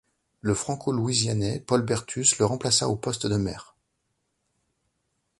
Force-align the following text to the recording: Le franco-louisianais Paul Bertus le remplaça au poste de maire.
Le 0.41 0.55
franco-louisianais 0.55 1.59
Paul 1.59 1.83
Bertus 1.83 2.39
le 2.39 2.45
remplaça 2.45 2.89
au 2.89 2.95
poste 2.95 3.27
de 3.27 3.35
maire. 3.37 3.75